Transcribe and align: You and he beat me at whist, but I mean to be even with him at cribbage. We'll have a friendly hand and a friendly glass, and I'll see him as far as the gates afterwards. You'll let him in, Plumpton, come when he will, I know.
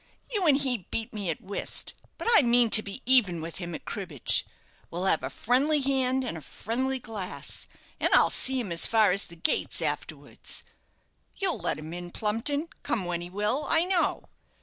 You 0.31 0.47
and 0.47 0.57
he 0.57 0.87
beat 0.89 1.13
me 1.13 1.29
at 1.29 1.41
whist, 1.41 1.93
but 2.17 2.27
I 2.35 2.41
mean 2.41 2.71
to 2.71 2.81
be 2.81 3.03
even 3.05 3.39
with 3.39 3.57
him 3.59 3.75
at 3.75 3.85
cribbage. 3.85 4.47
We'll 4.89 5.05
have 5.05 5.21
a 5.21 5.29
friendly 5.29 5.79
hand 5.79 6.23
and 6.23 6.35
a 6.35 6.41
friendly 6.41 6.97
glass, 6.97 7.67
and 7.99 8.11
I'll 8.15 8.31
see 8.31 8.59
him 8.59 8.71
as 8.71 8.87
far 8.87 9.11
as 9.11 9.27
the 9.27 9.35
gates 9.35 9.79
afterwards. 9.79 10.63
You'll 11.37 11.59
let 11.59 11.77
him 11.77 11.93
in, 11.93 12.09
Plumpton, 12.09 12.69
come 12.81 13.05
when 13.05 13.21
he 13.21 13.29
will, 13.29 13.67
I 13.69 13.83
know. 13.83 14.23